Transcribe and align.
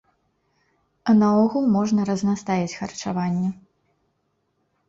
А 1.11 1.13
наогул 1.19 1.69
можна 1.77 2.01
разнастаіць 2.11 2.75
харчаванне. 2.81 3.49